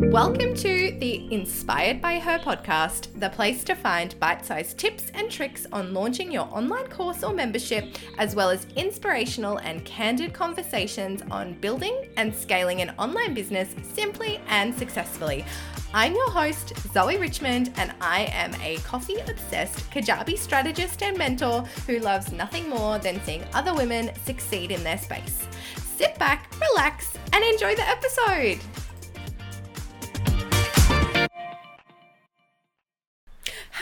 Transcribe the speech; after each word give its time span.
Welcome 0.00 0.54
to 0.54 0.96
the 1.00 1.26
Inspired 1.34 2.00
by 2.00 2.20
Her 2.20 2.38
podcast, 2.38 3.08
the 3.18 3.30
place 3.30 3.64
to 3.64 3.74
find 3.74 4.18
bite 4.20 4.46
sized 4.46 4.78
tips 4.78 5.10
and 5.12 5.28
tricks 5.28 5.66
on 5.72 5.92
launching 5.92 6.30
your 6.30 6.48
online 6.52 6.86
course 6.86 7.24
or 7.24 7.34
membership, 7.34 7.98
as 8.16 8.36
well 8.36 8.48
as 8.48 8.68
inspirational 8.76 9.58
and 9.58 9.84
candid 9.84 10.32
conversations 10.32 11.22
on 11.32 11.54
building 11.54 12.08
and 12.16 12.32
scaling 12.32 12.80
an 12.80 12.94
online 12.96 13.34
business 13.34 13.74
simply 13.92 14.40
and 14.46 14.72
successfully. 14.72 15.44
I'm 15.92 16.14
your 16.14 16.30
host, 16.30 16.74
Zoe 16.92 17.18
Richmond, 17.18 17.72
and 17.76 17.92
I 18.00 18.26
am 18.32 18.54
a 18.62 18.76
coffee 18.78 19.18
obsessed 19.18 19.90
Kajabi 19.90 20.38
strategist 20.38 21.02
and 21.02 21.18
mentor 21.18 21.62
who 21.88 21.98
loves 21.98 22.30
nothing 22.30 22.68
more 22.68 23.00
than 23.00 23.20
seeing 23.24 23.44
other 23.52 23.74
women 23.74 24.12
succeed 24.24 24.70
in 24.70 24.84
their 24.84 24.98
space. 24.98 25.48
Sit 25.96 26.16
back, 26.20 26.52
relax, 26.60 27.14
and 27.32 27.42
enjoy 27.42 27.74
the 27.74 27.88
episode. 27.88 28.60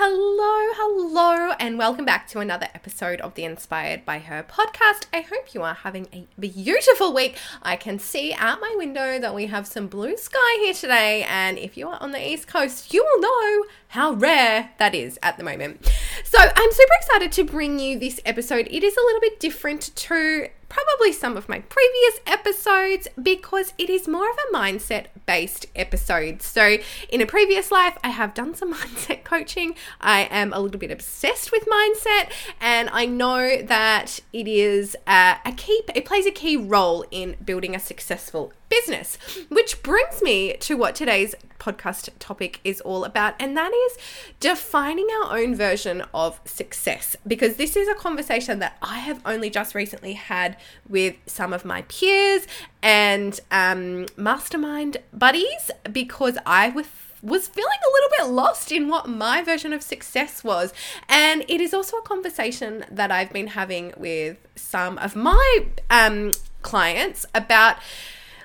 Hello, 0.09 0.73
hello, 0.77 1.57
and 1.59 1.79
welcome 1.79 2.05
back 2.05 2.29
to 2.29 2.39
another 2.39 2.69
episode 2.75 3.21
of 3.23 3.35
the 3.35 3.43
Inspired 3.43 4.05
by 4.05 4.21
Her 4.21 4.47
podcast. 4.49 5.07
I 5.13 5.23
hope 5.23 5.53
you 5.53 5.63
are 5.63 5.75
having 5.75 6.07
a 6.13 6.29
beautiful 6.39 7.13
week. 7.13 7.37
I 7.61 7.75
can 7.75 7.99
see 7.99 8.33
out 8.33 8.61
my 8.61 8.73
window 8.77 9.19
that 9.19 9.35
we 9.35 9.47
have 9.47 9.67
some 9.67 9.89
blue 9.89 10.17
sky 10.17 10.59
here 10.61 10.75
today, 10.75 11.25
and 11.25 11.59
if 11.59 11.77
you 11.77 11.89
are 11.89 12.01
on 12.01 12.13
the 12.13 12.25
East 12.25 12.47
Coast, 12.47 12.95
you 12.95 13.03
will 13.03 13.21
know 13.21 13.65
how 13.89 14.13
rare 14.13 14.71
that 14.79 14.95
is 14.95 15.19
at 15.25 15.39
the 15.39 15.43
moment. 15.43 15.93
So, 16.23 16.39
I'm 16.39 16.73
super 16.73 16.95
excited 17.01 17.33
to 17.33 17.43
bring 17.43 17.81
you 17.81 17.99
this 17.99 18.21
episode. 18.25 18.69
It 18.71 18.85
is 18.85 18.97
a 18.97 19.01
little 19.01 19.21
bit 19.21 19.41
different 19.41 19.91
to 19.97 20.47
probably 20.69 21.13
some 21.13 21.37
of 21.37 21.49
my 21.49 21.61
previous 21.61 22.21
episodes 22.27 23.09
because 23.21 23.73
it 23.79 23.91
is 23.91 24.09
more 24.09 24.29
of 24.29 24.37
a 24.37 24.55
mindset 24.55 25.07
based 25.27 25.67
episode. 25.75 26.43
So, 26.43 26.79
in 27.09 27.21
a 27.21 27.27
previous 27.27 27.71
life, 27.71 27.97
I 28.03 28.09
have 28.09 28.35
done 28.35 28.55
some 28.55 28.75
mindset 28.81 29.25
coaching. 29.25 29.75
I 30.01 30.23
am 30.31 30.53
a 30.53 30.61
little 30.61 30.81
bit 30.81 30.91
obsessed 30.91 31.53
with 31.53 31.67
mindset, 31.67 32.31
and 32.61 32.89
I 32.93 33.07
know 33.07 33.63
that 33.63 34.21
it 34.33 34.49
is 34.49 34.97
a, 35.07 35.37
a 35.45 35.53
key, 35.53 35.83
it 35.95 36.05
plays 36.05 36.27
a 36.27 36.31
key 36.31 36.57
role 36.57 37.05
in 37.11 37.37
building 37.45 37.75
a 37.75 37.81
successful 37.81 38.53
business. 38.69 39.19
Which 39.49 39.83
brings 39.83 40.23
me 40.23 40.57
to 40.61 40.77
what 40.77 40.95
today's 40.95 41.35
podcast 41.59 42.11
topic 42.19 42.61
is 42.65 42.81
all 42.83 43.05
about, 43.05 43.35
and 43.41 43.57
that 43.57 43.73
is 43.73 43.99
defining 44.41 45.09
our 45.23 45.39
own 45.39 45.55
version 45.55 46.05
of 46.13 46.41
success. 46.45 47.17
Because 47.27 47.57
this 47.57 47.77
is 47.77 47.89
a 47.89 47.95
conversation 47.95 48.59
that 48.61 48.77
I 48.83 48.99
have 48.99 49.21
only 49.25 49.51
just 49.51 49.75
recently 49.75 50.15
had 50.15 50.57
with 50.89 51.17
some 51.27 51.53
of 51.53 51.65
my 51.65 51.83
peers 51.83 52.47
and 52.83 53.41
um, 53.51 54.07
mastermind 54.17 54.99
buddies 55.13 55.71
because 55.93 56.39
I 56.47 56.69
was 56.71 56.87
was 57.23 57.49
feeling 57.49 57.79
a 57.83 57.93
little 57.93 58.11
bit 58.19 58.35
lost 58.35 58.71
in 58.71 58.89
what 58.89 59.09
my 59.09 59.43
version 59.43 59.73
of 59.73 59.83
success 59.83 60.45
was. 60.45 60.73
And 61.09 61.45
it 61.49 61.61
is 61.61 61.75
also 61.75 61.97
a 61.97 62.03
conversation 62.03 62.85
that 62.91 63.11
I've 63.11 63.33
been 63.33 63.49
having 63.49 63.93
with 63.97 64.37
some 64.55 64.99
of 64.99 65.17
my 65.17 65.67
um, 65.91 66.33
clients 66.63 67.27
about 67.35 67.79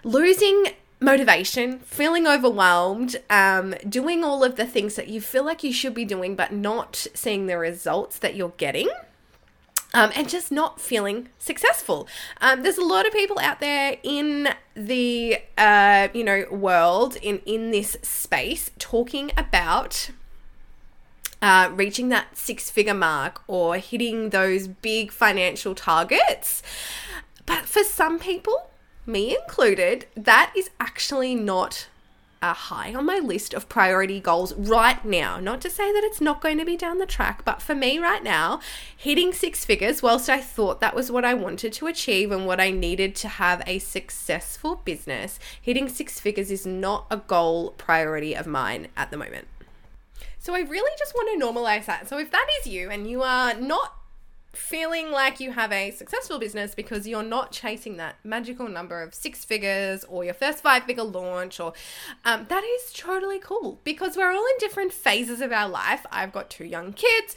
losing 0.03 0.67
motivation, 0.99 1.79
feeling 1.79 2.27
overwhelmed, 2.27 3.17
um, 3.29 3.75
doing 3.87 4.23
all 4.23 4.43
of 4.43 4.55
the 4.55 4.65
things 4.65 4.95
that 4.95 5.07
you 5.07 5.19
feel 5.19 5.43
like 5.43 5.63
you 5.63 5.73
should 5.73 5.93
be 5.93 6.05
doing, 6.05 6.35
but 6.35 6.53
not 6.53 7.07
seeing 7.13 7.47
the 7.47 7.57
results 7.57 8.19
that 8.19 8.35
you're 8.35 8.53
getting. 8.57 8.89
Um, 9.93 10.09
and 10.15 10.29
just 10.29 10.53
not 10.53 10.79
feeling 10.79 11.27
successful. 11.37 12.07
Um, 12.39 12.63
there's 12.63 12.77
a 12.77 12.85
lot 12.85 13.05
of 13.05 13.11
people 13.11 13.37
out 13.39 13.59
there 13.59 13.97
in 14.03 14.47
the 14.73 15.39
uh, 15.57 16.07
you 16.13 16.23
know 16.23 16.45
world 16.49 17.17
in 17.17 17.39
in 17.45 17.71
this 17.71 17.97
space 18.01 18.71
talking 18.79 19.31
about 19.35 20.11
uh, 21.41 21.69
reaching 21.73 22.09
that 22.09 22.37
six 22.37 22.69
figure 22.69 22.93
mark 22.93 23.41
or 23.47 23.77
hitting 23.77 24.29
those 24.29 24.67
big 24.67 25.11
financial 25.11 25.75
targets. 25.75 26.61
But 27.45 27.65
for 27.65 27.83
some 27.83 28.19
people, 28.19 28.69
me 29.05 29.35
included, 29.35 30.05
that 30.15 30.53
is 30.55 30.69
actually 30.79 31.35
not 31.35 31.87
a 32.41 32.53
high 32.53 32.93
on 32.93 33.05
my 33.05 33.19
list 33.19 33.53
of 33.53 33.69
priority 33.69 34.19
goals 34.19 34.53
right 34.55 35.03
now. 35.05 35.39
Not 35.39 35.61
to 35.61 35.69
say 35.69 35.91
that 35.91 36.03
it's 36.03 36.21
not 36.21 36.41
going 36.41 36.57
to 36.57 36.65
be 36.65 36.75
down 36.75 36.97
the 36.97 37.05
track, 37.05 37.45
but 37.45 37.61
for 37.61 37.75
me 37.75 37.99
right 37.99 38.23
now, 38.23 38.59
hitting 38.95 39.31
six 39.31 39.63
figures, 39.63 40.01
whilst 40.01 40.29
I 40.29 40.39
thought 40.39 40.81
that 40.81 40.95
was 40.95 41.11
what 41.11 41.25
I 41.25 41.33
wanted 41.33 41.73
to 41.73 41.87
achieve 41.87 42.31
and 42.31 42.45
what 42.45 42.59
I 42.59 42.71
needed 42.71 43.15
to 43.17 43.27
have 43.27 43.61
a 43.67 43.79
successful 43.79 44.81
business, 44.83 45.39
hitting 45.61 45.87
six 45.87 46.19
figures 46.19 46.51
is 46.51 46.65
not 46.65 47.05
a 47.11 47.17
goal 47.17 47.71
priority 47.77 48.35
of 48.35 48.47
mine 48.47 48.87
at 48.97 49.11
the 49.11 49.17
moment. 49.17 49.47
So 50.39 50.55
I 50.55 50.61
really 50.61 50.91
just 50.97 51.13
want 51.13 51.39
to 51.39 51.45
normalize 51.45 51.85
that. 51.85 52.09
So 52.09 52.17
if 52.17 52.31
that 52.31 52.47
is 52.59 52.67
you 52.67 52.89
and 52.89 53.07
you 53.07 53.21
are 53.21 53.53
not 53.53 54.00
feeling 54.53 55.11
like 55.11 55.39
you 55.39 55.51
have 55.51 55.71
a 55.71 55.91
successful 55.91 56.37
business 56.37 56.75
because 56.75 57.07
you're 57.07 57.23
not 57.23 57.51
chasing 57.51 57.97
that 57.97 58.15
magical 58.23 58.67
number 58.67 59.01
of 59.01 59.13
six 59.13 59.45
figures 59.45 60.03
or 60.05 60.25
your 60.25 60.33
first 60.33 60.59
five 60.59 60.83
figure 60.83 61.03
launch 61.03 61.59
or 61.59 61.73
um, 62.25 62.45
that 62.49 62.63
is 62.63 62.91
totally 62.93 63.39
cool 63.39 63.79
because 63.83 64.17
we're 64.17 64.31
all 64.31 64.45
in 64.45 64.57
different 64.59 64.91
phases 64.91 65.39
of 65.39 65.51
our 65.53 65.69
life 65.69 66.05
i've 66.11 66.33
got 66.33 66.49
two 66.49 66.65
young 66.65 66.91
kids 66.91 67.35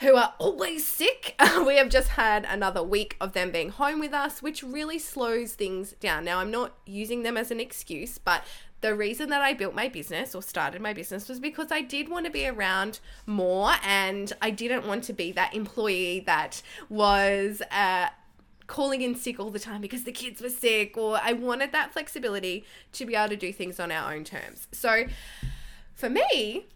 who 0.00 0.16
are 0.16 0.34
always 0.38 0.86
sick. 0.86 1.34
we 1.66 1.76
have 1.76 1.90
just 1.90 2.08
had 2.08 2.46
another 2.48 2.82
week 2.82 3.16
of 3.20 3.34
them 3.34 3.50
being 3.50 3.68
home 3.68 4.00
with 4.00 4.14
us, 4.14 4.42
which 4.42 4.62
really 4.62 4.98
slows 4.98 5.52
things 5.52 5.92
down. 6.00 6.24
Now, 6.24 6.38
I'm 6.38 6.50
not 6.50 6.72
using 6.86 7.22
them 7.22 7.36
as 7.36 7.50
an 7.50 7.60
excuse, 7.60 8.16
but 8.16 8.42
the 8.80 8.94
reason 8.94 9.28
that 9.30 9.42
I 9.42 9.52
built 9.52 9.74
my 9.74 9.88
business 9.88 10.34
or 10.34 10.42
started 10.42 10.80
my 10.80 10.92
business 10.92 11.28
was 11.28 11.38
because 11.38 11.70
I 11.70 11.82
did 11.82 12.08
want 12.08 12.26
to 12.26 12.32
be 12.32 12.46
around 12.46 13.00
more 13.26 13.72
and 13.84 14.32
I 14.40 14.50
didn't 14.50 14.86
want 14.86 15.04
to 15.04 15.12
be 15.12 15.32
that 15.32 15.54
employee 15.54 16.20
that 16.20 16.62
was 16.88 17.62
uh, 17.70 18.08
calling 18.66 19.02
in 19.02 19.14
sick 19.14 19.38
all 19.38 19.50
the 19.50 19.58
time 19.58 19.80
because 19.80 20.04
the 20.04 20.12
kids 20.12 20.40
were 20.40 20.48
sick, 20.48 20.96
or 20.96 21.18
I 21.22 21.32
wanted 21.32 21.72
that 21.72 21.92
flexibility 21.92 22.64
to 22.92 23.04
be 23.04 23.14
able 23.14 23.28
to 23.30 23.36
do 23.36 23.52
things 23.52 23.78
on 23.78 23.92
our 23.92 24.14
own 24.14 24.24
terms. 24.24 24.66
So 24.72 25.04
for 25.94 26.08
me, 26.08 26.66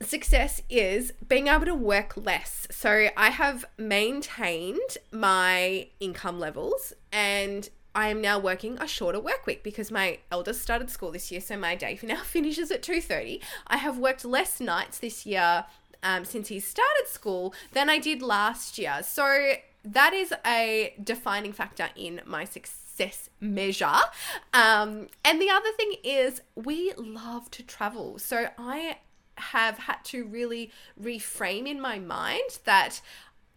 success 0.00 0.62
is 0.70 1.12
being 1.26 1.48
able 1.48 1.66
to 1.66 1.74
work 1.74 2.16
less. 2.16 2.68
So 2.70 3.08
I 3.16 3.30
have 3.30 3.64
maintained 3.76 4.98
my 5.10 5.88
income 6.00 6.38
levels 6.38 6.92
and 7.12 7.68
I 7.98 8.10
am 8.10 8.20
now 8.20 8.38
working 8.38 8.78
a 8.80 8.86
shorter 8.86 9.18
work 9.18 9.44
week 9.44 9.64
because 9.64 9.90
my 9.90 10.18
eldest 10.30 10.62
started 10.62 10.88
school 10.88 11.10
this 11.10 11.32
year, 11.32 11.40
so 11.40 11.56
my 11.56 11.74
day 11.74 11.96
for 11.96 12.06
now 12.14 12.22
finishes 12.22 12.70
at 12.70 12.80
2:30. 12.80 13.40
I 13.66 13.78
have 13.78 13.98
worked 13.98 14.24
less 14.24 14.60
nights 14.60 15.00
this 15.00 15.26
year 15.26 15.64
um, 16.04 16.24
since 16.24 16.46
he 16.46 16.60
started 16.60 17.08
school 17.08 17.52
than 17.72 17.90
I 17.90 17.98
did 17.98 18.22
last 18.22 18.78
year. 18.78 19.00
So 19.02 19.54
that 19.84 20.12
is 20.14 20.32
a 20.46 20.94
defining 21.02 21.52
factor 21.52 21.88
in 21.96 22.20
my 22.24 22.44
success 22.44 23.30
measure. 23.40 23.98
Um, 24.54 25.08
and 25.24 25.42
the 25.42 25.50
other 25.50 25.72
thing 25.76 25.94
is, 26.04 26.40
we 26.54 26.92
love 26.96 27.50
to 27.50 27.64
travel. 27.64 28.20
So 28.20 28.46
I 28.56 28.98
have 29.38 29.78
had 29.78 30.04
to 30.04 30.24
really 30.24 30.70
reframe 31.02 31.66
in 31.66 31.80
my 31.80 31.98
mind 31.98 32.60
that 32.62 33.00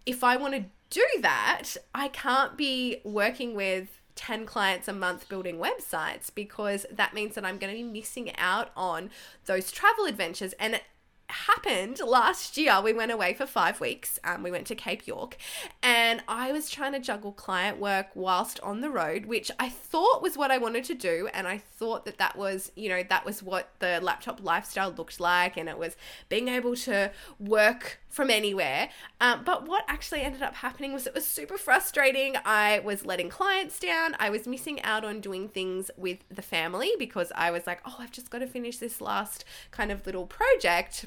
if 0.08 0.24
I 0.24 0.36
want 0.36 0.56
to 0.56 0.66
do 0.90 1.06
that, 1.22 1.78
I 1.94 2.08
can't 2.08 2.58
be 2.58 3.02
working 3.04 3.54
with 3.54 4.01
10 4.16 4.46
clients 4.46 4.88
a 4.88 4.94
month 4.94 5.28
building 5.30 5.58
websites 5.58 6.34
because 6.34 6.86
that 6.92 7.14
means 7.14 7.36
that 7.36 7.46
I'm 7.46 7.58
going 7.58 7.74
to 7.74 7.84
be 7.84 7.90
missing 7.90 8.36
out 8.38 8.72
on 8.76 9.10
those 9.46 9.72
travel 9.72 10.06
adventures. 10.06 10.54
And 10.60 10.76
it 10.76 10.84
happened 11.32 12.00
last 12.06 12.58
year. 12.58 12.80
We 12.82 12.94
went 12.94 13.12
away 13.12 13.34
for 13.34 13.46
five 13.46 13.80
weeks. 13.80 14.20
Um, 14.24 14.44
we 14.44 14.52
went 14.52 14.68
to 14.68 14.76
Cape 14.76 15.08
York, 15.08 15.38
and 15.82 16.22
I 16.28 16.52
was 16.52 16.70
trying 16.70 16.94
to 16.94 17.00
juggle 17.00 17.32
client 17.32 17.80
work 17.80 18.08
whilst 18.14 18.60
on 18.62 18.82
the 18.82 18.90
road, 18.90 19.26
which 19.26 19.50
I 19.60 19.70
thought 19.70 20.22
was 20.22 20.38
what 20.38 20.52
I 20.52 20.58
wanted 20.58 20.84
to 20.86 20.94
do, 20.94 21.30
and 21.34 21.48
I 21.48 21.58
thought 21.58 22.06
that 22.06 22.18
that 22.18 22.38
was, 22.38 22.72
you 22.76 22.90
know, 22.90 23.04
that 23.10 23.26
was 23.26 23.42
what 23.42 23.70
the 23.80 24.00
laptop 24.02 24.44
lifestyle 24.44 24.92
looked 24.92 25.20
like, 25.20 25.58
and 25.58 25.68
it 25.68 25.78
was 25.78 25.96
being 26.30 26.48
able 26.48 26.76
to 26.78 27.12
work 27.40 28.01
from 28.12 28.30
anywhere. 28.30 28.90
Um, 29.20 29.44
but 29.44 29.68
what 29.68 29.84
actually 29.88 30.22
ended 30.22 30.44
up 30.44 30.56
happening 30.56 30.94
was 30.94 31.08
it 31.08 31.16
was 31.16 31.26
super 31.26 31.58
frustrating. 31.58 32.36
I 32.46 32.80
was 32.80 33.06
letting 33.06 33.30
clients 33.30 33.80
down. 33.80 34.16
I 34.20 34.30
was 34.30 34.46
missing 34.46 34.82
out 34.82 35.04
on 35.04 35.22
doing 35.22 35.48
things 35.48 35.90
with 35.98 36.20
the 36.30 36.42
family 36.42 36.92
because 37.00 37.32
I 37.36 37.50
was 37.50 37.66
like, 37.66 37.80
oh, 37.86 37.96
I've 37.98 38.12
just 38.12 38.30
got 38.30 38.40
to 38.40 38.48
finish 38.48 38.78
this 38.78 39.02
last 39.02 39.46
kind 39.72 39.92
of 39.92 40.06
little 40.06 40.28
project. 40.28 41.06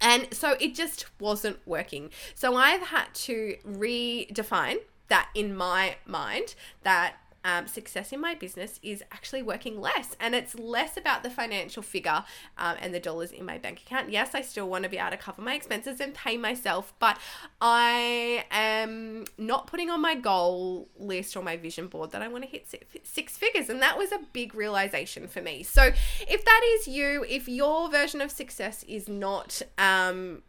And 0.00 0.32
so 0.32 0.56
it 0.58 0.74
just 0.74 1.06
wasn't 1.20 1.58
working. 1.66 2.10
So 2.34 2.56
I've 2.56 2.82
had 2.82 3.14
to 3.14 3.56
redefine 3.66 4.78
that 5.08 5.28
in 5.34 5.54
my 5.54 5.96
mind 6.06 6.54
that 6.82 7.16
um, 7.44 7.68
success 7.68 8.12
in 8.12 8.20
my 8.20 8.34
business 8.34 8.80
is 8.82 9.02
actually 9.12 9.42
working 9.42 9.80
less. 9.80 10.16
And 10.18 10.34
it's 10.34 10.58
less 10.58 10.96
about 10.96 11.22
the 11.22 11.30
financial 11.30 11.82
figure 11.82 12.24
um, 12.56 12.76
and 12.80 12.94
the 12.94 13.00
dollars 13.00 13.30
in 13.30 13.44
my 13.44 13.58
bank 13.58 13.82
account. 13.82 14.10
Yes, 14.10 14.34
I 14.34 14.40
still 14.40 14.68
want 14.68 14.84
to 14.84 14.90
be 14.90 14.96
able 14.96 15.10
to 15.10 15.16
cover 15.16 15.42
my 15.42 15.54
expenses 15.54 16.00
and 16.00 16.14
pay 16.14 16.36
myself, 16.36 16.94
but 16.98 17.18
I 17.60 18.44
am 18.50 19.26
not 19.36 19.66
putting 19.66 19.90
on 19.90 20.00
my 20.00 20.14
goal 20.14 20.88
list 20.98 21.36
or 21.36 21.42
my 21.42 21.56
vision 21.56 21.86
board 21.88 22.12
that 22.12 22.22
I 22.22 22.28
want 22.28 22.44
to 22.44 22.50
hit 22.50 22.66
six 23.04 23.36
figures. 23.36 23.68
And 23.68 23.82
that 23.82 23.98
was 23.98 24.10
a 24.10 24.20
big 24.32 24.54
realization 24.54 25.28
for 25.28 25.42
me. 25.42 25.62
So 25.62 25.92
if 26.28 26.44
that 26.44 26.60
is 26.76 26.88
you, 26.88 27.24
if 27.28 27.48
your 27.48 27.90
version 27.90 28.20
of 28.20 28.30
success 28.30 28.84
is 28.84 29.08
not 29.08 29.60
um, 29.76 30.42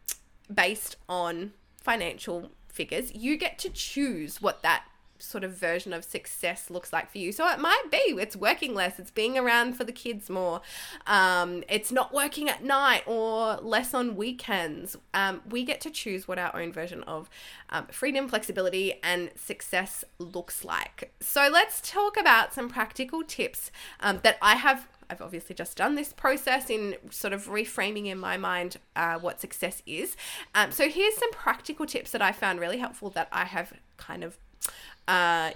based 0.52 0.96
on 1.08 1.52
financial 1.82 2.50
figures, 2.68 3.14
you 3.14 3.36
get 3.36 3.58
to 3.58 3.68
choose 3.70 4.40
what 4.40 4.62
that 4.62 4.84
sort 5.18 5.44
of 5.44 5.52
version 5.52 5.92
of 5.92 6.04
success 6.04 6.70
looks 6.70 6.92
like 6.92 7.10
for 7.10 7.18
you. 7.18 7.32
So 7.32 7.48
it 7.48 7.58
might 7.58 7.84
be 7.90 7.96
it's 7.96 8.36
working 8.36 8.74
less, 8.74 8.98
it's 8.98 9.10
being 9.10 9.38
around 9.38 9.74
for 9.74 9.84
the 9.84 9.92
kids 9.92 10.28
more, 10.30 10.60
um, 11.06 11.62
it's 11.68 11.92
not 11.92 12.12
working 12.12 12.48
at 12.48 12.64
night 12.64 13.02
or 13.06 13.56
less 13.56 13.94
on 13.94 14.16
weekends. 14.16 14.96
Um, 15.14 15.42
we 15.48 15.64
get 15.64 15.80
to 15.82 15.90
choose 15.90 16.26
what 16.28 16.38
our 16.38 16.54
own 16.56 16.72
version 16.72 17.02
of 17.04 17.28
um, 17.70 17.86
freedom, 17.86 18.28
flexibility, 18.28 19.00
and 19.02 19.30
success 19.36 20.04
looks 20.18 20.64
like. 20.64 21.12
So 21.20 21.48
let's 21.52 21.80
talk 21.80 22.16
about 22.16 22.54
some 22.54 22.68
practical 22.68 23.22
tips 23.22 23.70
um, 24.00 24.20
that 24.22 24.38
I 24.40 24.56
have 24.56 24.88
I've 25.08 25.22
obviously 25.22 25.54
just 25.54 25.76
done 25.76 25.94
this 25.94 26.12
process 26.12 26.70
in 26.70 26.96
sort 27.10 27.32
of 27.32 27.46
reframing 27.46 28.06
in 28.06 28.18
my 28.18 28.36
mind 28.36 28.78
uh, 28.94 29.18
what 29.18 29.40
success 29.40 29.82
is. 29.86 30.16
Um, 30.54 30.72
so 30.72 30.88
here's 30.88 31.16
some 31.16 31.30
practical 31.32 31.86
tips 31.86 32.10
that 32.10 32.22
I 32.22 32.32
found 32.32 32.60
really 32.60 32.78
helpful 32.78 33.10
that 33.10 33.28
I 33.32 33.44
have 33.44 33.72
kind 33.96 34.24
of 34.24 34.38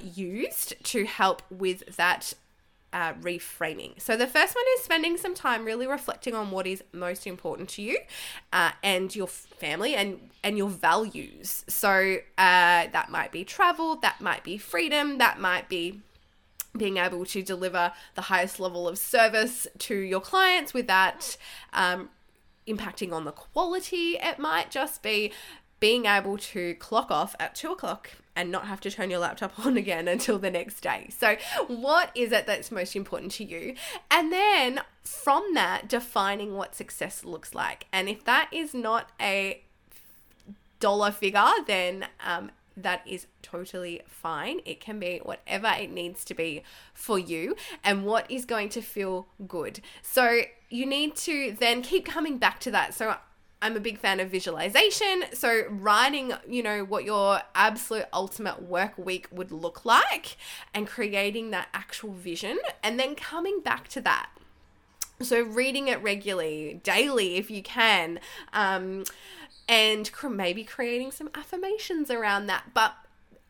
used 0.01 0.83
to 0.85 1.05
help 1.05 1.43
with 1.51 1.97
that 1.97 2.35
uh, 2.93 3.13
reframing. 3.15 4.01
So 4.01 4.17
the 4.17 4.27
first 4.27 4.55
one 4.55 4.65
is 4.77 4.83
spending 4.83 5.17
some 5.17 5.35
time 5.35 5.65
really 5.65 5.87
reflecting 5.87 6.35
on 6.35 6.51
what 6.51 6.67
is 6.67 6.83
most 6.93 7.27
important 7.27 7.69
to 7.71 7.83
you 7.83 7.99
uh, 8.53 8.73
and 8.83 9.15
your 9.15 9.29
family 9.29 9.95
and 9.95 10.31
and 10.43 10.59
your 10.59 10.69
values. 10.69 11.65
So 11.69 12.19
uh, 12.39 12.87
that 12.93 13.09
might 13.11 13.31
be 13.31 13.45
travel, 13.45 13.97
that 13.97 14.21
might 14.21 14.43
be 14.43 14.59
freedom, 14.59 15.19
that 15.19 15.39
might 15.39 15.69
be 15.69 16.01
being 16.77 16.97
able 16.97 17.25
to 17.27 17.43
deliver 17.43 17.93
the 18.15 18.23
highest 18.23 18.61
level 18.61 18.89
of 18.89 18.97
service 18.97 19.67
to 19.79 19.95
your 19.95 20.21
clients 20.21 20.73
without 20.73 21.37
um, 21.73 22.11
impacting 22.67 23.13
on 23.13 23.25
the 23.25 23.33
quality. 23.33 24.17
It 24.21 24.39
might 24.39 24.71
just 24.71 25.03
be 25.03 25.33
being 25.81 26.07
able 26.07 26.39
to 26.39 26.75
clock 26.75 27.11
off 27.11 27.35
at 27.41 27.55
two 27.55 27.73
o'clock 27.73 28.11
and 28.37 28.51
not 28.51 28.67
have 28.67 28.81
to 28.81 28.91
turn 28.91 29.11
your 29.11 29.19
laptop 29.19 29.59
on 29.67 29.77
again 29.77 30.07
until 30.07 30.39
the 30.39 30.51
next 30.51 30.81
day. 30.81 31.09
So, 31.19 31.37
what 31.67 32.11
is 32.15 32.33
it 32.33 32.47
that's 32.47 32.71
most 32.71 32.95
important 32.95 33.33
to 33.33 33.45
you? 33.45 33.75
And 34.11 34.33
then 34.33 34.81
from 35.03 35.55
that, 35.55 35.89
defining 35.89 36.55
what 36.55 36.75
success 36.75 37.25
looks 37.25 37.55
like. 37.55 37.87
And 37.93 38.09
if 38.09 38.25
that 38.25 38.49
is 38.53 38.75
not 38.75 39.11
a 39.21 39.63
dollar 40.79 41.11
figure, 41.11 41.49
then 41.67 42.07
um, 42.25 42.51
that 42.77 43.03
is 43.07 43.27
totally 43.43 44.03
fine. 44.07 44.61
It 44.65 44.81
can 44.81 44.99
be 44.99 45.19
whatever 45.23 45.69
it 45.79 45.91
needs 45.91 46.25
to 46.27 46.35
be 46.35 46.63
for 46.95 47.19
you 47.19 47.57
and 47.85 48.05
what 48.05 48.31
is 48.31 48.45
going 48.45 48.69
to 48.71 48.81
feel 48.81 49.27
good. 49.47 49.81
So 50.03 50.43
you 50.69 50.87
need 50.87 51.17
to 51.17 51.57
then 51.59 51.83
keep 51.83 52.07
coming 52.07 52.39
back 52.39 52.61
to 52.61 52.71
that. 52.71 52.95
So 52.95 53.17
I'm 53.63 53.77
a 53.77 53.81
big 53.81 53.99
fan 53.99 54.21
of 54.21 54.31
visualization. 54.31 55.25
So, 55.35 55.65
writing, 55.69 56.33
you 56.49 56.63
know, 56.63 56.85
what 56.85 57.05
your 57.05 57.41
absolute 57.55 58.07
ultimate 58.13 58.63
work 58.63 58.97
week 58.97 59.29
would 59.31 59.53
look 59.53 59.85
like 59.85 60.37
and 60.73 60.87
creating 60.87 61.51
that 61.51 61.69
actual 61.75 62.13
vision 62.13 62.59
and 62.83 62.99
then 62.99 63.15
coming 63.15 63.61
back 63.61 63.89
to 63.89 64.01
that. 64.01 64.31
So, 65.21 65.43
reading 65.43 65.89
it 65.89 66.03
regularly, 66.03 66.81
daily, 66.83 67.37
if 67.37 67.51
you 67.51 67.63
can, 67.63 68.21
um, 68.55 69.05
and 69.69 70.11
maybe 70.31 70.65
creating 70.65 71.13
some 71.13 71.29
affirmations 71.35 72.11
around 72.11 72.47
that. 72.47 72.73
But 72.73 72.95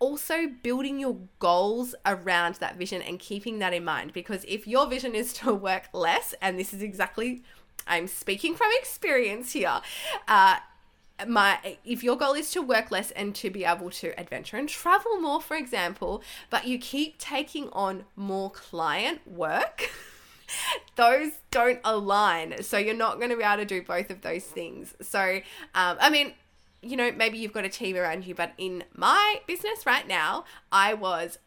also 0.01 0.49
building 0.63 0.99
your 0.99 1.19
goals 1.39 1.95
around 2.05 2.57
that 2.57 2.77
vision 2.77 3.03
and 3.03 3.19
keeping 3.19 3.59
that 3.59 3.75
in 3.75 3.85
mind 3.85 4.13
because 4.13 4.45
if 4.49 4.67
your 4.67 4.89
vision 4.89 5.15
is 5.15 5.33
to 5.35 5.53
work 5.55 5.85
less 5.93 6.35
and 6.41 6.59
this 6.59 6.73
is 6.73 6.83
exactly 6.83 7.43
I'm 7.87 8.07
speaking 8.07 8.55
from 8.55 8.69
experience 8.81 9.53
here. 9.53 9.81
Uh, 10.29 10.57
my 11.27 11.77
if 11.85 12.03
your 12.03 12.17
goal 12.17 12.33
is 12.33 12.51
to 12.53 12.63
work 12.63 12.91
less 12.91 13.11
and 13.13 13.35
to 13.35 13.51
be 13.51 13.65
able 13.65 13.91
to 13.91 14.19
adventure 14.19 14.57
and 14.57 14.69
travel 14.69 15.21
more 15.21 15.41
for 15.41 15.57
example 15.57 16.23
but 16.49 16.67
you 16.67 16.79
keep 16.79 17.19
taking 17.19 17.69
on 17.71 18.05
more 18.17 18.51
client 18.51 19.21
work 19.27 19.91
those 20.97 21.33
don't 21.51 21.81
align 21.85 22.63
so 22.63 22.79
you're 22.79 22.95
not 22.95 23.19
going 23.19 23.31
to 23.31 23.37
be 23.37 23.43
able 23.43 23.57
to 23.57 23.65
do 23.65 23.83
both 23.83 24.11
of 24.11 24.23
those 24.23 24.45
things 24.45 24.95
so 25.01 25.41
um, 25.75 25.97
i 26.01 26.09
mean 26.09 26.33
you 26.83 26.97
know 26.97 27.13
maybe 27.13 27.39
you've 27.39 27.53
got 27.53 27.65
a 27.65 27.69
team 27.69 27.97
around 27.97 28.25
you 28.25 28.35
but 28.35 28.53
in 28.57 28.83
my 28.95 29.41
business 29.47 29.85
right 29.85 30.09
now 30.09 30.45
i 30.73 30.95
was 30.95 31.39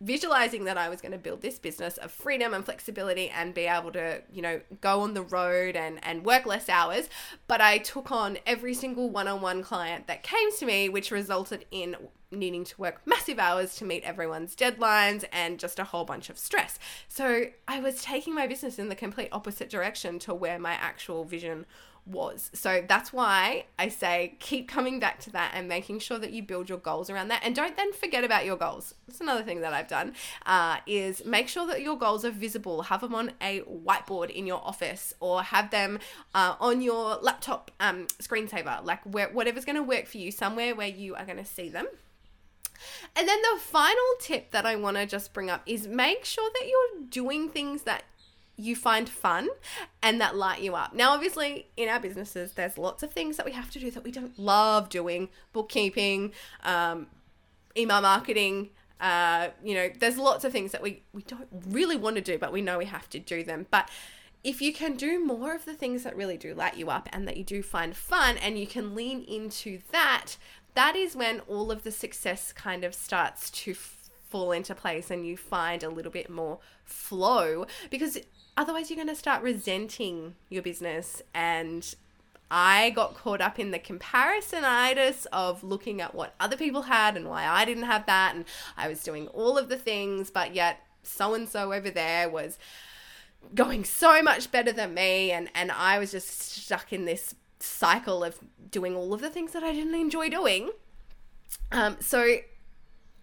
visualizing 0.00 0.64
that 0.64 0.78
I 0.78 0.88
was 0.88 1.00
going 1.00 1.12
to 1.12 1.18
build 1.18 1.42
this 1.42 1.58
business 1.58 1.96
of 1.96 2.12
freedom 2.12 2.54
and 2.54 2.64
flexibility 2.64 3.28
and 3.30 3.52
be 3.52 3.62
able 3.62 3.90
to, 3.92 4.22
you 4.32 4.42
know, 4.42 4.60
go 4.80 5.00
on 5.00 5.14
the 5.14 5.22
road 5.22 5.74
and, 5.76 5.98
and 6.04 6.24
work 6.24 6.46
less 6.46 6.68
hours. 6.68 7.08
But 7.46 7.60
I 7.60 7.78
took 7.78 8.12
on 8.12 8.38
every 8.46 8.74
single 8.74 9.10
one 9.10 9.26
on 9.26 9.40
one 9.40 9.62
client 9.62 10.06
that 10.06 10.22
came 10.22 10.52
to 10.58 10.66
me, 10.66 10.88
which 10.88 11.10
resulted 11.10 11.64
in 11.70 11.96
needing 12.30 12.62
to 12.62 12.80
work 12.80 13.00
massive 13.06 13.38
hours 13.38 13.74
to 13.76 13.84
meet 13.84 14.04
everyone's 14.04 14.54
deadlines 14.54 15.24
and 15.32 15.58
just 15.58 15.78
a 15.78 15.84
whole 15.84 16.04
bunch 16.04 16.28
of 16.28 16.38
stress. 16.38 16.78
So 17.08 17.46
I 17.66 17.80
was 17.80 18.02
taking 18.02 18.34
my 18.34 18.46
business 18.46 18.78
in 18.78 18.90
the 18.90 18.94
complete 18.94 19.30
opposite 19.32 19.70
direction 19.70 20.18
to 20.20 20.34
where 20.34 20.58
my 20.58 20.72
actual 20.72 21.24
vision 21.24 21.64
was. 22.08 22.50
So 22.54 22.84
that's 22.88 23.12
why 23.12 23.66
I 23.78 23.88
say 23.88 24.36
keep 24.38 24.68
coming 24.68 24.98
back 24.98 25.20
to 25.20 25.30
that 25.30 25.52
and 25.54 25.68
making 25.68 26.00
sure 26.00 26.18
that 26.18 26.32
you 26.32 26.42
build 26.42 26.68
your 26.68 26.78
goals 26.78 27.10
around 27.10 27.28
that. 27.28 27.42
And 27.44 27.54
don't 27.54 27.76
then 27.76 27.92
forget 27.92 28.24
about 28.24 28.44
your 28.44 28.56
goals. 28.56 28.94
That's 29.06 29.20
another 29.20 29.42
thing 29.42 29.60
that 29.60 29.72
I've 29.72 29.88
done 29.88 30.14
uh, 30.46 30.78
is 30.86 31.24
make 31.24 31.48
sure 31.48 31.66
that 31.66 31.82
your 31.82 31.98
goals 31.98 32.24
are 32.24 32.30
visible. 32.30 32.82
Have 32.82 33.02
them 33.02 33.14
on 33.14 33.32
a 33.40 33.60
whiteboard 33.60 34.30
in 34.30 34.46
your 34.46 34.64
office 34.64 35.14
or 35.20 35.42
have 35.42 35.70
them 35.70 35.98
uh, 36.34 36.54
on 36.60 36.80
your 36.80 37.16
laptop 37.16 37.70
um, 37.80 38.06
screensaver, 38.20 38.84
like 38.84 39.02
where, 39.04 39.28
whatever's 39.28 39.64
going 39.64 39.76
to 39.76 39.82
work 39.82 40.06
for 40.06 40.18
you, 40.18 40.30
somewhere 40.30 40.74
where 40.74 40.88
you 40.88 41.14
are 41.14 41.24
going 41.24 41.38
to 41.38 41.44
see 41.44 41.68
them. 41.68 41.86
And 43.16 43.26
then 43.26 43.38
the 43.52 43.58
final 43.58 43.96
tip 44.20 44.52
that 44.52 44.64
I 44.64 44.76
want 44.76 44.96
to 44.96 45.06
just 45.06 45.32
bring 45.32 45.50
up 45.50 45.62
is 45.66 45.86
make 45.86 46.24
sure 46.24 46.48
that 46.54 46.68
you're 46.68 47.06
doing 47.08 47.48
things 47.48 47.82
that 47.82 48.04
you 48.58 48.74
find 48.74 49.08
fun 49.08 49.48
and 50.02 50.20
that 50.20 50.36
light 50.36 50.60
you 50.60 50.74
up. 50.74 50.92
Now, 50.92 51.12
obviously, 51.12 51.68
in 51.76 51.88
our 51.88 52.00
businesses, 52.00 52.52
there's 52.52 52.76
lots 52.76 53.04
of 53.04 53.12
things 53.12 53.36
that 53.36 53.46
we 53.46 53.52
have 53.52 53.70
to 53.70 53.78
do 53.78 53.90
that 53.92 54.02
we 54.02 54.10
don't 54.10 54.36
love 54.36 54.88
doing 54.88 55.28
bookkeeping, 55.52 56.32
um, 56.64 57.06
email 57.76 58.00
marketing. 58.00 58.70
Uh, 59.00 59.48
you 59.64 59.74
know, 59.74 59.88
there's 60.00 60.18
lots 60.18 60.44
of 60.44 60.50
things 60.50 60.72
that 60.72 60.82
we, 60.82 61.02
we 61.12 61.22
don't 61.22 61.48
really 61.68 61.96
want 61.96 62.16
to 62.16 62.22
do, 62.22 62.36
but 62.36 62.52
we 62.52 62.60
know 62.60 62.78
we 62.78 62.86
have 62.86 63.08
to 63.10 63.20
do 63.20 63.44
them. 63.44 63.66
But 63.70 63.88
if 64.42 64.60
you 64.60 64.72
can 64.72 64.96
do 64.96 65.24
more 65.24 65.54
of 65.54 65.64
the 65.64 65.74
things 65.74 66.02
that 66.02 66.16
really 66.16 66.36
do 66.36 66.52
light 66.52 66.76
you 66.76 66.90
up 66.90 67.08
and 67.12 67.28
that 67.28 67.36
you 67.36 67.44
do 67.44 67.62
find 67.62 67.96
fun 67.96 68.36
and 68.38 68.58
you 68.58 68.66
can 68.66 68.96
lean 68.96 69.22
into 69.22 69.78
that, 69.92 70.36
that 70.74 70.96
is 70.96 71.14
when 71.14 71.40
all 71.40 71.70
of 71.70 71.84
the 71.84 71.92
success 71.92 72.52
kind 72.52 72.82
of 72.82 72.92
starts 72.92 73.50
to 73.50 73.74
fall 74.28 74.52
into 74.52 74.74
place 74.74 75.10
and 75.10 75.26
you 75.26 75.36
find 75.36 75.82
a 75.82 75.88
little 75.88 76.12
bit 76.12 76.28
more 76.28 76.58
flow 76.84 77.66
because 77.90 78.18
Otherwise, 78.58 78.90
you're 78.90 78.96
going 78.96 79.06
to 79.06 79.14
start 79.14 79.40
resenting 79.40 80.34
your 80.48 80.64
business. 80.64 81.22
And 81.32 81.94
I 82.50 82.90
got 82.90 83.14
caught 83.14 83.40
up 83.40 83.60
in 83.60 83.70
the 83.70 83.78
comparisonitis 83.78 85.26
of 85.32 85.62
looking 85.62 86.00
at 86.00 86.12
what 86.12 86.34
other 86.40 86.56
people 86.56 86.82
had 86.82 87.16
and 87.16 87.28
why 87.28 87.46
I 87.46 87.64
didn't 87.64 87.84
have 87.84 88.04
that. 88.06 88.34
And 88.34 88.44
I 88.76 88.88
was 88.88 89.04
doing 89.04 89.28
all 89.28 89.56
of 89.56 89.68
the 89.68 89.76
things, 89.76 90.32
but 90.32 90.56
yet 90.56 90.80
so 91.04 91.34
and 91.34 91.48
so 91.48 91.72
over 91.72 91.88
there 91.88 92.28
was 92.28 92.58
going 93.54 93.84
so 93.84 94.22
much 94.24 94.50
better 94.50 94.72
than 94.72 94.92
me. 94.92 95.30
And, 95.30 95.48
and 95.54 95.70
I 95.70 96.00
was 96.00 96.10
just 96.10 96.28
stuck 96.40 96.92
in 96.92 97.04
this 97.04 97.36
cycle 97.60 98.24
of 98.24 98.40
doing 98.72 98.96
all 98.96 99.14
of 99.14 99.20
the 99.20 99.30
things 99.30 99.52
that 99.52 99.62
I 99.62 99.72
didn't 99.72 99.94
enjoy 99.94 100.30
doing. 100.30 100.72
Um, 101.70 101.98
so 102.00 102.38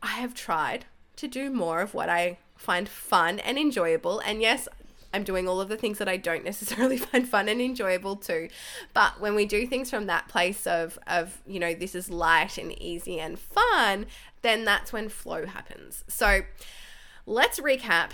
I 0.01 0.07
have 0.07 0.33
tried 0.33 0.85
to 1.17 1.27
do 1.27 1.51
more 1.51 1.81
of 1.81 1.93
what 1.93 2.07
I 2.07 2.37
find 2.55 2.87
fun 2.87 3.39
and 3.39 3.57
enjoyable. 3.57 4.19
And 4.19 4.41
yes, 4.41 4.69
I'm 5.13 5.23
doing 5.23 5.47
all 5.47 5.61
of 5.61 5.69
the 5.69 5.77
things 5.77 5.97
that 5.99 6.09
I 6.09 6.17
don't 6.17 6.43
necessarily 6.45 6.97
find 6.97 7.27
fun 7.27 7.47
and 7.49 7.61
enjoyable 7.61 8.15
too. 8.15 8.49
But 8.93 9.19
when 9.19 9.35
we 9.35 9.45
do 9.45 9.67
things 9.67 9.89
from 9.89 10.07
that 10.07 10.27
place 10.27 10.65
of 10.67 10.97
of, 11.07 11.41
you 11.45 11.59
know, 11.59 11.73
this 11.73 11.95
is 11.95 12.09
light 12.09 12.57
and 12.57 12.71
easy 12.81 13.19
and 13.19 13.39
fun, 13.39 14.07
then 14.41 14.65
that's 14.65 14.93
when 14.93 15.09
flow 15.09 15.45
happens. 15.45 16.03
So, 16.07 16.41
let's 17.25 17.59
recap. 17.59 18.11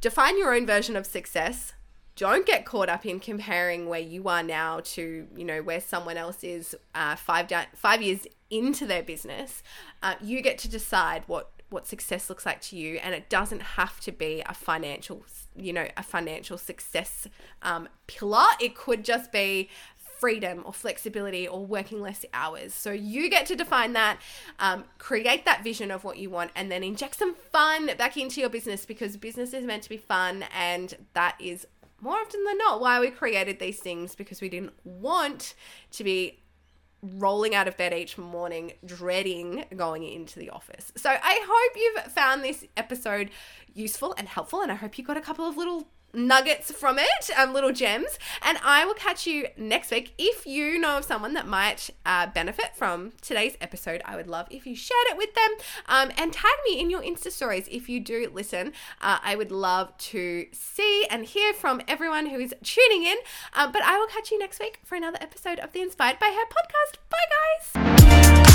Define 0.00 0.38
your 0.38 0.54
own 0.54 0.66
version 0.66 0.96
of 0.96 1.06
success. 1.06 1.72
Don't 2.14 2.46
get 2.46 2.64
caught 2.64 2.88
up 2.88 3.06
in 3.06 3.20
comparing 3.20 3.88
where 3.88 4.00
you 4.00 4.28
are 4.28 4.42
now 4.42 4.80
to, 4.80 5.28
you 5.36 5.44
know, 5.44 5.62
where 5.62 5.80
someone 5.80 6.16
else 6.16 6.42
is 6.42 6.74
uh, 6.94 7.14
five, 7.14 7.48
five 7.74 8.02
years 8.02 8.26
into 8.50 8.86
their 8.86 9.02
business. 9.02 9.62
Uh, 10.02 10.14
you 10.20 10.42
get 10.42 10.58
to 10.58 10.68
decide 10.68 11.22
what 11.26 11.50
what 11.70 11.86
success 11.86 12.28
looks 12.28 12.46
like 12.46 12.60
to 12.60 12.76
you 12.76 12.96
and 13.02 13.14
it 13.14 13.28
doesn't 13.28 13.60
have 13.60 14.00
to 14.00 14.10
be 14.10 14.42
a 14.46 14.54
financial 14.54 15.24
you 15.56 15.72
know 15.72 15.86
a 15.96 16.02
financial 16.02 16.56
success 16.56 17.26
um, 17.62 17.88
pillar 18.06 18.46
it 18.60 18.74
could 18.74 19.04
just 19.04 19.30
be 19.32 19.68
freedom 20.18 20.62
or 20.64 20.72
flexibility 20.72 21.46
or 21.46 21.64
working 21.64 22.00
less 22.00 22.24
hours. 22.34 22.74
So 22.74 22.90
you 22.90 23.30
get 23.30 23.46
to 23.46 23.56
define 23.56 23.92
that, 23.92 24.18
um, 24.58 24.84
create 24.98 25.44
that 25.44 25.62
vision 25.62 25.90
of 25.90 26.04
what 26.04 26.18
you 26.18 26.28
want, 26.28 26.50
and 26.56 26.70
then 26.70 26.82
inject 26.82 27.16
some 27.16 27.34
fun 27.34 27.90
back 27.96 28.16
into 28.16 28.40
your 28.40 28.50
business 28.50 28.84
because 28.84 29.16
business 29.16 29.54
is 29.54 29.64
meant 29.64 29.84
to 29.84 29.88
be 29.88 29.96
fun, 29.96 30.44
and 30.56 30.96
that 31.14 31.36
is 31.40 31.66
more 32.00 32.16
often 32.16 32.44
than 32.44 32.58
not 32.58 32.80
why 32.80 33.00
we 33.00 33.10
created 33.10 33.58
these 33.58 33.80
things 33.80 34.14
because 34.14 34.40
we 34.40 34.48
didn't 34.48 34.72
want 34.84 35.54
to 35.92 36.04
be 36.04 36.40
rolling 37.02 37.54
out 37.54 37.68
of 37.68 37.76
bed 37.76 37.92
each 37.92 38.18
morning 38.18 38.72
dreading 38.84 39.64
going 39.76 40.02
into 40.02 40.38
the 40.38 40.50
office. 40.50 40.92
So 40.96 41.10
I 41.10 41.46
hope 41.46 41.76
you've 41.76 42.12
found 42.12 42.42
this 42.42 42.64
episode 42.76 43.30
useful 43.72 44.14
and 44.18 44.28
helpful 44.28 44.62
and 44.62 44.72
I 44.72 44.74
hope 44.74 44.98
you 44.98 45.04
got 45.04 45.16
a 45.16 45.20
couple 45.20 45.46
of 45.46 45.56
little 45.56 45.88
nuggets 46.12 46.72
from 46.72 46.98
it, 46.98 47.30
um, 47.36 47.52
little 47.52 47.72
gems. 47.72 48.18
And 48.42 48.58
I 48.64 48.84
will 48.84 48.94
catch 48.94 49.26
you 49.26 49.48
next 49.56 49.90
week. 49.90 50.14
If 50.18 50.46
you 50.46 50.78
know 50.78 50.98
of 50.98 51.04
someone 51.04 51.34
that 51.34 51.46
might 51.46 51.90
uh, 52.06 52.26
benefit 52.28 52.74
from 52.74 53.12
today's 53.20 53.56
episode, 53.60 54.02
I 54.04 54.16
would 54.16 54.26
love 54.26 54.46
if 54.50 54.66
you 54.66 54.74
shared 54.74 55.06
it 55.10 55.16
with 55.16 55.34
them 55.34 55.50
um, 55.86 56.10
and 56.16 56.32
tag 56.32 56.52
me 56.66 56.80
in 56.80 56.90
your 56.90 57.02
Insta 57.02 57.30
stories 57.30 57.68
if 57.70 57.88
you 57.88 58.00
do 58.00 58.30
listen. 58.32 58.72
Uh, 59.00 59.18
I 59.22 59.36
would 59.36 59.52
love 59.52 59.96
to 59.98 60.46
see 60.52 61.06
and 61.10 61.24
hear 61.24 61.52
from 61.52 61.80
everyone 61.86 62.26
who 62.26 62.38
is 62.38 62.54
tuning 62.62 63.04
in. 63.04 63.16
Uh, 63.54 63.70
but 63.70 63.82
I 63.82 63.98
will 63.98 64.08
catch 64.08 64.30
you 64.30 64.38
next 64.38 64.60
week 64.60 64.80
for 64.84 64.94
another 64.94 65.18
episode 65.20 65.58
of 65.58 65.72
the 65.72 65.80
Inspired 65.80 66.18
by 66.18 66.26
Her 66.26 66.46
podcast. 66.46 66.98
Bye, 67.10 67.18
guys. 67.84 68.47